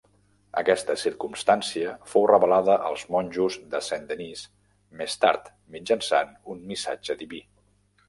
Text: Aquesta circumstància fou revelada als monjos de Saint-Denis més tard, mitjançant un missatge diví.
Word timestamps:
Aquesta 0.59 0.95
circumstància 1.01 1.91
fou 2.13 2.25
revelada 2.31 2.79
als 2.89 3.05
monjos 3.17 3.59
de 3.75 3.83
Saint-Denis 3.91 4.43
més 5.03 5.21
tard, 5.27 5.57
mitjançant 5.79 6.37
un 6.57 6.69
missatge 6.75 7.23
diví. 7.25 7.49